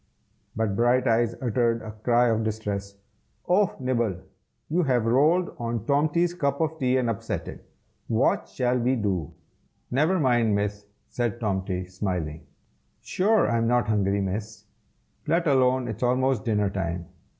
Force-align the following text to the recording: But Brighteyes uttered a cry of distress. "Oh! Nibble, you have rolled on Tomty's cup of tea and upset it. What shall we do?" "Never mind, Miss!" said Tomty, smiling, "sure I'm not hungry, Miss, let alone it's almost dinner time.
But 0.55 0.75
Brighteyes 0.75 1.35
uttered 1.43 1.83
a 1.83 1.91
cry 1.91 2.29
of 2.29 2.43
distress. 2.43 2.95
"Oh! 3.47 3.75
Nibble, 3.79 4.15
you 4.67 4.81
have 4.81 5.05
rolled 5.05 5.55
on 5.59 5.85
Tomty's 5.85 6.33
cup 6.33 6.59
of 6.59 6.79
tea 6.79 6.97
and 6.97 7.07
upset 7.07 7.47
it. 7.47 7.63
What 8.07 8.49
shall 8.49 8.79
we 8.79 8.95
do?" 8.95 9.31
"Never 9.91 10.19
mind, 10.19 10.55
Miss!" 10.55 10.87
said 11.07 11.39
Tomty, 11.39 11.85
smiling, 11.85 12.47
"sure 13.03 13.47
I'm 13.47 13.67
not 13.67 13.89
hungry, 13.89 14.21
Miss, 14.21 14.65
let 15.27 15.45
alone 15.45 15.87
it's 15.87 16.01
almost 16.01 16.45
dinner 16.45 16.71
time. 16.71 17.05